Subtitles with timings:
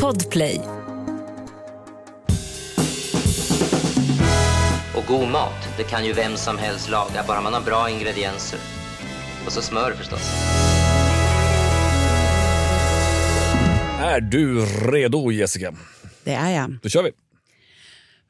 [0.00, 0.60] Podplay.
[4.96, 8.58] Och god mat, det kan ju vem som helst laga, bara man har bra ingredienser.
[9.46, 10.30] Och så smör förstås.
[14.00, 15.74] Är du redo Jessica?
[16.24, 16.76] Det är jag.
[16.82, 17.10] Då kör vi.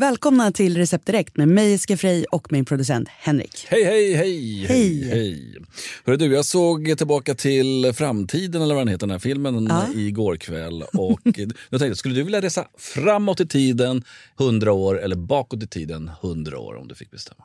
[0.00, 3.66] Välkomna till Recept Direkt med mig Jessica Frey och min producent Henrik.
[3.68, 4.66] Hej, hej, hej!
[4.66, 5.08] Hej.
[5.08, 5.56] hej.
[6.04, 9.86] Hörru du, jag såg tillbaka till framtiden, eller vad den heter, den här filmen, Ja.
[9.94, 10.82] igår kväll.
[10.82, 11.20] Och
[11.70, 14.04] jag tänkte, skulle du vilja resa framåt i tiden
[14.40, 17.44] 100 år eller bakåt i tiden 100 år om du fick bestämma?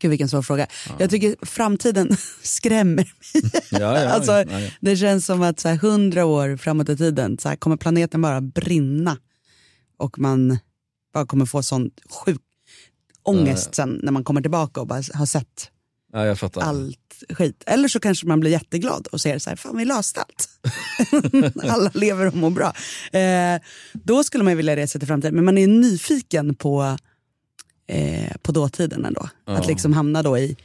[0.00, 0.66] Gud vilken svår fråga.
[0.98, 3.12] Jag tycker framtiden skrämmer mig.
[3.70, 4.70] Ja, ja, alltså, ja, ja.
[4.80, 8.22] Det känns som att så här, 100 år framåt i tiden så här, kommer planeten
[8.22, 9.18] bara brinna.
[9.96, 10.58] Och man
[11.18, 11.90] bara kommer få sån
[12.24, 12.40] sjuk
[13.22, 15.70] ångest sen när man kommer tillbaka och bara har sett
[16.12, 17.62] Ja, jag allt skit.
[17.66, 20.48] Eller så kanske man blir jätteglad och ser så här, fan vi löste allt.
[21.70, 22.72] Alla lever och mår bra.
[23.20, 23.60] Eh,
[23.92, 26.96] då skulle man vilja resa till framtiden, men man är nyfiken på,
[27.88, 29.28] eh, på dåtiden ändå.
[29.44, 30.56] Att liksom hamna då i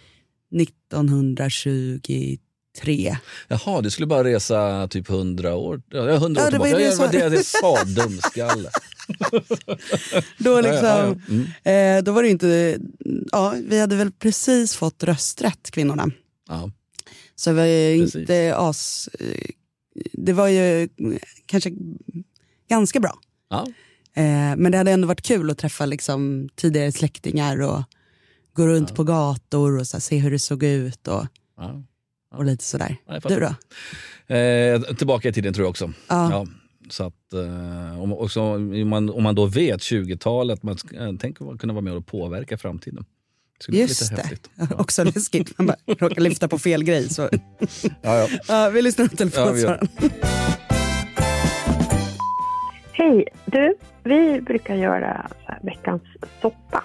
[0.55, 3.17] 1923.
[3.47, 5.81] Jaha, du skulle bara resa typ 100 år?
[5.89, 6.69] Ja, 100 år Ja, det var tillbaka.
[6.69, 8.69] ju det Ja, jag var det jag sa, dumskalle.
[10.37, 11.15] Då, liksom, ja,
[11.63, 11.71] ja.
[11.71, 12.79] Eh, då var det inte,
[13.31, 16.11] ja, vi hade väl precis fått rösträtt kvinnorna.
[17.35, 18.15] Så det var ju Precis.
[18.15, 19.09] inte as...
[20.13, 20.89] Det var ju
[21.45, 21.71] kanske
[22.69, 23.19] ganska bra.
[24.15, 27.83] Eh, men det hade ändå varit kul att träffa liksom, tidigare släktingar och
[28.53, 31.25] gå runt på gator och så här, se hur det såg ut och,
[32.35, 32.97] och lite sådär.
[33.27, 33.55] Du då?
[34.35, 35.93] Eh, tillbaka i tiden tror jag också.
[36.07, 36.47] Ja.
[36.89, 41.41] Så att, eh, om, också, om, man, om man då vet 20-talet, man, eh, tänk
[41.41, 43.05] att kunna vara med och påverka framtiden.
[43.67, 44.21] Det Just det.
[44.21, 44.49] häftigt.
[44.77, 45.57] Också läskigt.
[45.57, 47.09] Man bara råkar lyfta på fel grej.
[47.09, 47.29] Så.
[48.01, 48.27] Ja, ja.
[48.47, 49.87] Ja, vi lyssnar på Ja, telefonsvararen.
[52.93, 53.25] Hej!
[53.45, 56.01] Du, vi brukar göra så här veckans
[56.41, 56.83] soppa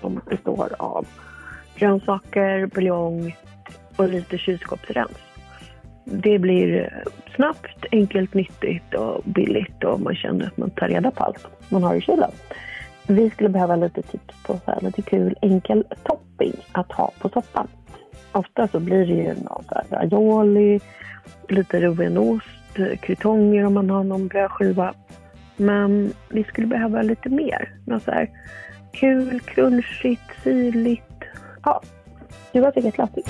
[0.00, 1.06] som består av
[1.76, 3.36] grönsaker, buljong
[3.96, 5.10] och lite kylskåpsrens.
[6.04, 7.02] Det blir
[7.38, 11.82] snabbt, enkelt, nyttigt och billigt och man känner att man tar reda på allt man
[11.82, 12.30] har i kylen.
[13.06, 17.28] Vi skulle behöva lite tips på så här, lite kul enkel topping att ha på
[17.28, 17.68] soppan.
[18.32, 20.80] Ofta så blir det ju någon så här aioli,
[21.48, 22.46] lite ruvenost,
[23.00, 24.94] krutonger om man har någon brödskiva
[25.56, 27.74] men vi skulle behöva lite mer.
[27.86, 28.30] Något så här
[28.92, 31.02] kul, crunchigt, syrligt.
[31.64, 31.82] Ja,
[32.52, 33.24] du har säkert lösning.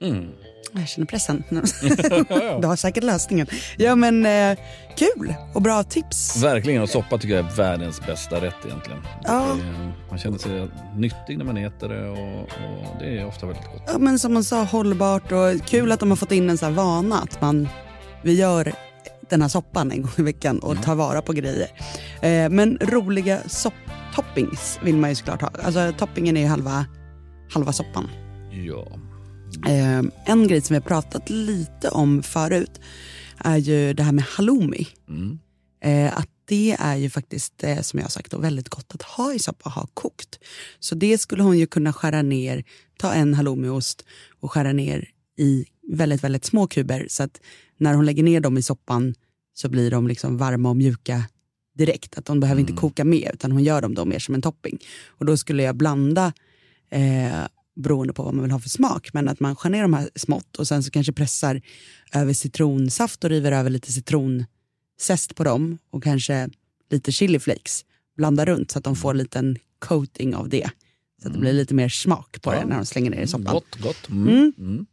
[0.00, 0.43] Mm.
[0.76, 1.42] Jag känner pressen.
[2.60, 3.46] du har säkert lösningen.
[3.76, 4.58] Ja men eh,
[4.96, 6.42] kul och bra tips.
[6.42, 9.00] Verkligen, och soppa tycker jag är världens bästa rätt egentligen.
[9.24, 9.42] Ja.
[9.52, 13.64] Är- Man känner sig nyttig när man äter det och, och det är ofta väldigt
[13.64, 13.82] gott.
[13.86, 16.68] Ja, men som man sa, hållbart och kul att de har fått in en sån
[16.68, 17.68] här vana att man,
[18.22, 18.72] vi gör
[19.30, 21.68] den här soppan en gång i veckan och tar vara på grejer.
[22.20, 25.50] Eh, men roliga sopptoppings vill man ju såklart ha.
[25.64, 26.86] Alltså toppingen är ju halva,
[27.54, 28.08] halva soppan.
[28.66, 28.86] Ja.
[29.66, 32.80] Eh, en grej som vi har pratat lite om förut
[33.38, 34.88] är ju det här med halloumi.
[35.08, 35.38] Mm.
[35.84, 39.02] Eh, att det är ju faktiskt, eh, som jag har sagt, då, väldigt gott att
[39.02, 40.38] ha i soppa, ha kokt.
[40.80, 42.64] Så det skulle hon ju kunna skära ner,
[42.98, 44.04] ta en halloumiost
[44.40, 47.40] och skära ner i väldigt, väldigt små kuber så att
[47.78, 49.14] när hon lägger ner dem i soppan
[49.54, 51.22] så blir de liksom varma och mjuka
[51.74, 52.18] direkt.
[52.18, 54.78] Att de behöver inte koka med utan hon gör dem då mer som en topping.
[55.06, 56.32] Och då skulle jag blanda
[56.90, 59.10] eh, beroende på vad man vill ha för smak.
[59.12, 61.60] Men att man skär ner de här smått och sen så kanske pressar
[62.12, 66.48] över citronsaft och river över lite citronzest på dem och kanske
[66.90, 67.84] lite chiliflakes.
[68.16, 70.70] Blanda runt så att de får en liten coating av det.
[71.22, 73.54] Så att det blir lite mer smak på det när de slänger ner i soppan.
[73.54, 74.08] Gott, gott.
[74.10, 74.28] Mm.
[74.28, 74.52] Mm.
[74.58, 74.86] Mm.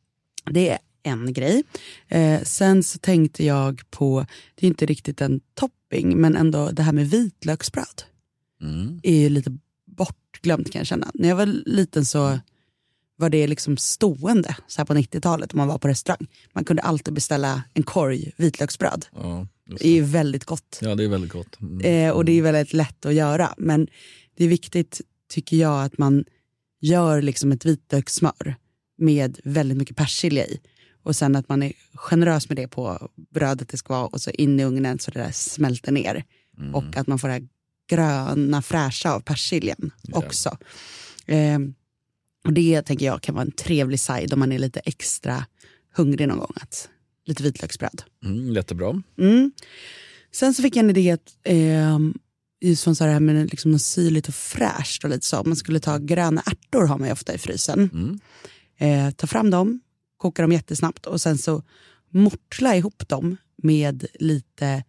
[0.52, 1.64] Det är en grej.
[2.08, 4.26] Eh, sen så tänkte jag på,
[4.56, 8.04] det är inte riktigt en topping, men ändå det här med vitlöksbröd
[8.62, 9.00] Mm.
[9.04, 11.12] är ju lite bortglömt kan jag känna.
[11.14, 12.40] När jag var liten så
[13.22, 16.28] var det liksom stående så här på 90-talet om man var på restaurang.
[16.54, 19.06] Man kunde alltid beställa en korg vitlöksbröd.
[19.16, 19.48] Ja,
[19.80, 20.80] Det är ju väldigt gott.
[20.82, 21.60] ja, det är väldigt gott.
[21.62, 22.08] Mm.
[22.08, 23.54] Eh, och det är väldigt lätt att göra.
[23.58, 23.88] Men
[24.38, 26.26] det är viktigt, tycker jag, att man
[26.82, 28.56] gör liksom ett vitlökssmör
[28.98, 30.60] med väldigt mycket persilja i.
[31.04, 34.32] Och sen att man är generös med det på brödet det ska vara och så
[34.32, 36.24] in i ugnen så det där smälter ner.
[36.58, 36.76] Mm.
[36.76, 37.48] Och att man får det här
[37.90, 40.58] gröna fräscha av persiljan också.
[41.26, 41.60] Eh,
[42.44, 45.46] och det tänker jag kan vara en trevlig side om man är lite extra
[45.96, 46.54] hungrig någon gång.
[46.56, 46.90] Att,
[47.26, 48.04] lite vitlöksbröd.
[48.26, 49.02] Mm, jättebra.
[49.18, 49.52] Mm.
[50.32, 52.00] Sen så fick jag en idé att, eh,
[52.62, 55.44] just från så här med liksom något syrligt och fräscht och lite så.
[55.44, 57.90] Man skulle ta gröna ärtor har man ju ofta i frysen.
[57.94, 58.20] Mm.
[58.78, 59.80] Eh, ta fram dem,
[60.18, 61.64] koka dem jättesnabbt och sen så
[62.10, 64.84] mortla ihop dem med lite,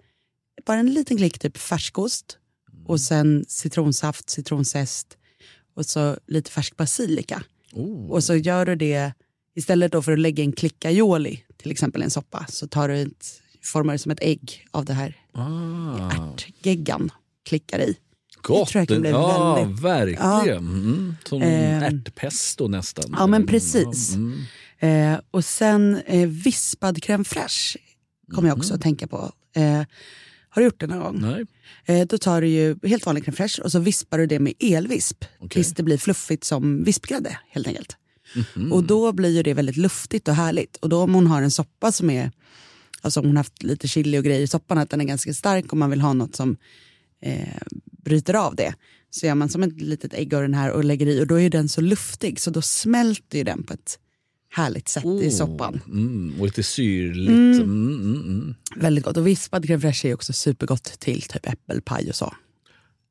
[0.67, 2.39] bara en liten klick typ färskost
[2.87, 5.17] och sen citronsaft, citronzest
[5.75, 7.43] och så lite färsk basilika.
[7.73, 8.11] Oh.
[8.11, 9.13] Och så gör du det,
[9.55, 12.97] istället då för att lägga en klick aioli, till exempel en soppa, så tar du
[13.03, 17.11] ett, formar det som ett ägg av det här Ah, ärtgeggan,
[17.45, 17.97] klickar i.
[18.43, 18.69] gott!
[18.69, 20.59] tror kan bli ja, väldigt- verkligen.
[20.59, 21.83] Mm, som Ehm.
[21.83, 23.15] ärtpesto nästan.
[23.19, 24.15] Ja, men precis.
[24.15, 24.43] Mm.
[24.79, 27.77] Eh, och sen eh, vispad crème fraîche
[28.35, 29.33] kommer jag också att tänka på.
[29.57, 29.83] Eh,
[30.55, 31.21] har du gjort det någon gång?
[31.21, 31.47] Nej.
[31.85, 34.53] Eh, då tar du ju helt vanlig crème fraîche och så vispar du det med
[34.61, 35.49] elvisp Okej.
[35.49, 37.97] tills det blir fluffigt som vispgrädde helt enkelt.
[38.57, 38.73] Mhm.
[38.73, 40.77] Och då blir ju det väldigt luftigt och härligt.
[40.77, 42.31] Och då om hon har en soppa som är,
[43.01, 45.35] alltså om hon har haft lite chili och grejer i soppan, att den är ganska
[45.35, 46.57] stark och man vill ha något som
[47.23, 47.63] eh,
[48.05, 48.75] bryter av det.
[49.11, 51.41] Så gör man som ett litet ägg av den här och lägger i och då
[51.41, 53.99] är den så luftig så då smälter ju den på ett
[54.53, 55.81] härligt sätt i soppan.
[55.87, 57.31] Mm, och lite syrligt.
[57.31, 57.63] Mm.
[57.63, 59.17] Mm, mm, Väldigt gott.
[59.17, 62.35] Och vispad crème fraîche är också supergott till typ äppelpaj och så.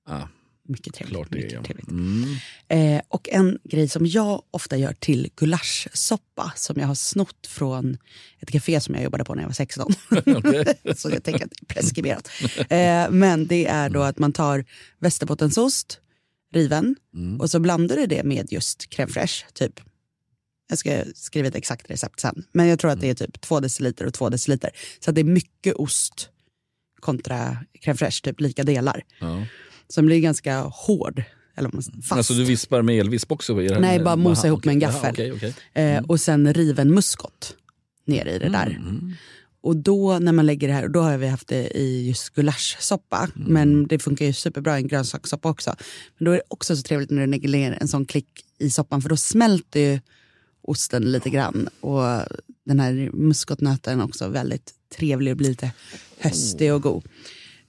[0.08, 0.28] Ah,
[0.68, 1.30] Mycket trevligt.
[1.30, 1.64] det mycket ja.
[1.64, 1.90] trevligt.
[1.90, 2.36] Mm.
[2.68, 7.98] Eh, och en grej som jag ofta gör till gulaschsoppa som jag har snott från
[8.40, 9.94] ett café som jag jobbade på när jag var 16.
[10.96, 12.30] så jag tänker att det är preskriberat.
[12.58, 14.66] Eh, men det är då att man tar
[15.00, 16.00] västerbottensost,
[16.54, 16.96] riven,
[17.40, 19.46] och så blandar du det med just crème fraîche.
[19.54, 19.80] Typ.
[20.72, 22.44] Jag ska skriva ett exakt recept sen.
[22.52, 24.70] Men jag tror att det är typ två deciliter och två deciliter.
[25.00, 26.30] Så det är mycket ost
[27.00, 29.04] kontra crème fraîche, typ lika delar.
[29.20, 29.46] Ja.
[29.88, 31.24] Som blir ganska hård.
[31.56, 32.12] Eller fast.
[32.12, 33.54] Alltså du vispar med elvisp också?
[33.54, 35.16] Nej, bara mosa Aha, ihop med en gaffel.
[35.18, 35.86] Jaha, okej, okej.
[35.86, 37.56] Eh, och sen riven muskot
[38.06, 38.68] ner i det där.
[38.68, 39.14] Mm.
[39.64, 42.30] Och då när man lägger det här, och då har vi haft det i just
[42.30, 43.30] gulaschsoppa.
[43.36, 43.54] Mm.
[43.54, 45.76] Men det funkar ju superbra i en grönsakssoppa också.
[46.18, 48.70] Men då är det också så trevligt när du lägger ner en sån klick i
[48.70, 50.00] soppan för då smälter ju
[50.62, 51.70] osten lite grann.
[51.80, 52.02] Och
[52.66, 55.72] den här muskotnöten är också väldigt trevlig och blir lite
[56.20, 57.04] höstig och god.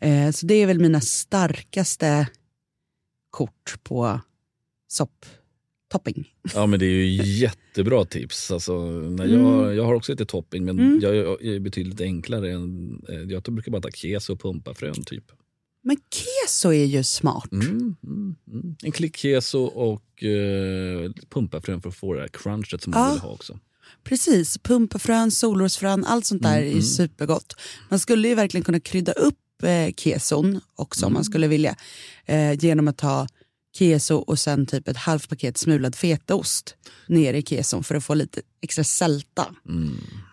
[0.01, 2.29] Eh, så det är väl mina starkaste
[3.31, 4.21] kort på
[4.89, 6.29] sopptopping.
[6.55, 8.51] Ja men det är ju jättebra tips.
[8.51, 11.01] Alltså, när jag, jag har också lite topping men Mm.
[11.03, 12.53] jag, jag är betydligt enklare.
[12.53, 15.25] Än, eh, jag brukar bara ta keso och pumpafrön typ.
[15.85, 17.53] Men keso är ju smart.
[17.53, 17.71] Mm,
[18.05, 18.77] mm, mm.
[18.83, 23.13] En klick keso och eh, pumpafrön för att få det här crunchet som man Ja.
[23.13, 23.59] vill ha också.
[24.05, 27.57] Precis, pumpafrön, solrosfrön, allt sånt där är ju supergott.
[27.91, 31.77] Man skulle ju verkligen kunna krydda upp eh, keson också om man skulle vilja.
[32.27, 33.27] Eh, genom att ta
[33.79, 36.75] keso och sen typ ett halvt paket smulad fetaost
[37.07, 39.47] ner i keson för att få lite extra sälta.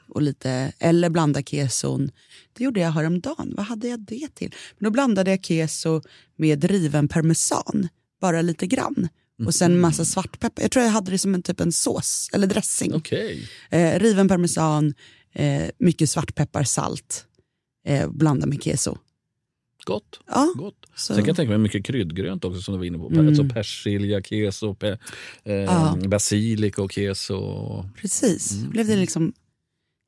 [0.09, 2.11] Och lite, eller blanda keson.
[2.53, 3.53] Det gjorde jag häromdagen.
[3.57, 4.55] Vad hade jag det till?
[4.79, 6.01] Men då blandade jag keso
[6.37, 7.87] med riven parmesan.
[8.21, 9.07] Bara lite grann.
[9.45, 10.61] Och sen massa svartpeppar.
[10.61, 12.93] Jag tror jag hade det som en typ en sås eller dressing.
[12.93, 13.49] Okej.
[13.69, 14.93] Eh, riven parmesan,
[15.33, 17.25] eh, mycket svartpeppar, salt.
[17.85, 18.97] Eh, blanda med keso.
[19.85, 20.19] Gott.
[20.27, 20.75] Ja, Gott.
[20.95, 23.09] så- Sen kan jag tänka mig mycket kryddgrönt också som du var inne på.
[23.09, 23.27] Mm.
[23.27, 24.97] Alltså persilja, keso, pe,
[25.43, 25.97] eh, Ja.
[26.07, 27.85] basilika och keso.
[28.01, 28.53] precis.
[28.63, 29.33] Blev det liksom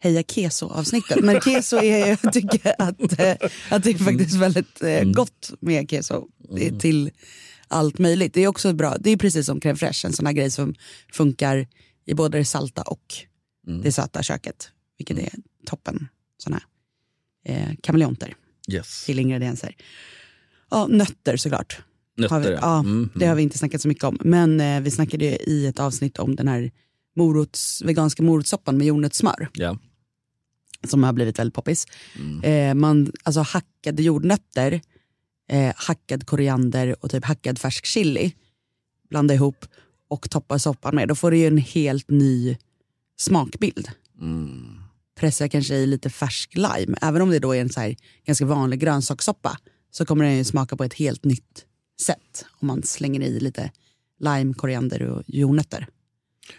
[0.03, 1.23] heja keso-avsnittet.
[1.23, 3.35] Men keso är, jag tycker att, eh,
[3.69, 6.27] att det är faktiskt väldigt eh, gott med keso
[6.59, 7.11] eh, till
[7.67, 8.33] allt möjligt.
[8.33, 10.75] Det är också bra, det är precis som crème fraîche, en sån här grej som
[11.13, 11.67] funkar
[12.05, 13.05] i både det salta och
[13.83, 14.69] det söta köket.
[14.97, 15.29] Vilket är
[15.65, 16.07] toppen.
[16.37, 16.61] Såna
[17.45, 18.35] här eh, kameleonter
[18.71, 19.05] Yes.
[19.05, 19.75] till ingredienser.
[20.71, 21.81] Ja, nötter såklart.
[22.17, 22.79] Nötter, vi, ja.
[22.79, 24.17] Mm, Det har vi inte snackat så mycket om.
[24.23, 26.71] Men eh, vi snackade i ett avsnitt om den här
[27.15, 29.77] morots, veganska morotssoppan med jordnötssmör Ja.
[30.87, 31.85] Som har blivit väldigt poppis.
[32.43, 34.81] Eh, man, alltså hackade jordnötter,
[35.51, 38.33] eh, hackad koriander och typ hackad färsk chili.
[39.09, 39.65] Blanda ihop
[40.07, 41.07] och toppa soppan med.
[41.07, 42.57] Då får du ju en helt ny
[43.19, 43.89] smakbild.
[45.19, 46.97] Pressa kanske i lite färsk lime.
[47.01, 47.93] Även om det då är en så
[48.25, 49.57] ganska vanlig grönsakssoppa
[49.91, 51.65] så kommer den ju smaka på ett helt nytt
[52.01, 52.45] sätt.
[52.59, 53.71] Om man slänger i lite
[54.19, 55.87] lime, koriander och jordnötter.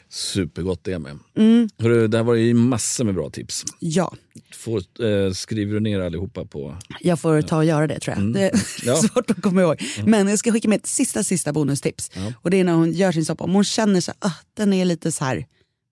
[0.08, 1.18] Supergott det med.
[1.36, 3.64] Mm, Hörru, det här var ju massor med bra tips.
[3.78, 4.14] ja,
[4.54, 6.76] Får, eh, skriver du ner allihopa på...
[7.00, 8.32] Jag får ta och göra det tror jag.
[8.34, 8.52] Det är
[8.84, 8.96] Ja.
[8.96, 9.82] svårt att komma ihåg.
[10.06, 12.10] Men jag ska skicka med ett sista, sista bonustips.
[12.42, 13.44] Och det är när hon gör sin soppa.
[13.44, 15.46] Om hon känner så ah, den är lite så här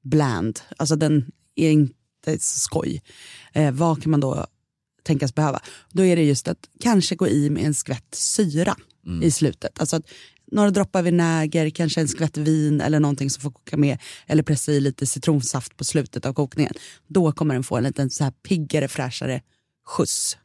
[0.05, 1.25] bland, alltså den
[1.57, 3.03] är inte så skoj.
[3.53, 4.47] Eh, vad kan man då
[5.03, 5.61] tänkas behöva?
[5.93, 8.77] Då är det just att kanske gå i med en skvätt syra
[9.23, 9.81] i slutet.
[9.81, 10.11] Alltså att
[10.51, 13.99] några droppar vinäger, kanske en skvätt vin eller någonting som får koka med.
[14.27, 16.73] Eller pressa i lite citronsaft på slutet av kokningen.
[17.07, 19.43] Då kommer den få en liten så här piggare, fräschare
[19.87, 20.39] skjuts.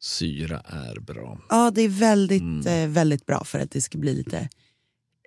[0.00, 1.38] Syra är bra.
[1.48, 4.48] Ja, det är väldigt, eh, väldigt bra för att det ska bli lite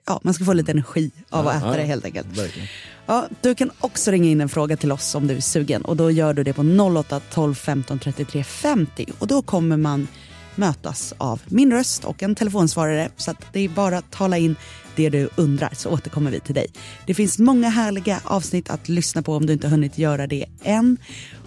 [0.06, 2.38] ja, man ska få lite energi av att Ja, äta det helt enkelt.
[2.38, 2.68] Verkligen.
[3.06, 5.98] Ja, du kan också ringa in en fråga till oss om du är sugen och
[5.98, 6.62] då gör du det på
[7.00, 10.08] 08 12 15 33 50 och då kommer man
[10.56, 14.56] mötas av min röst och en telefonsvarare så att det är bara att tala in
[14.96, 16.68] det du undrar så återkommer vi till dig.
[17.06, 20.98] Det finns många härliga avsnitt att lyssna på om du inte hunnit göra det än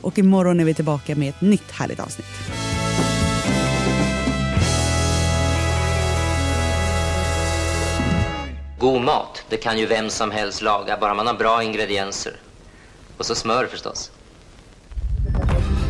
[0.01, 2.27] och imorgon är vi tillbaka med ett nytt härligt avsnitt.
[8.79, 12.33] God mat, det kan ju vem som helst laga, bara man har bra ingredienser.
[13.19, 14.11] Och så smör förstås.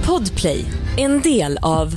[0.07, 0.65] Podplay,
[0.97, 1.97] en del av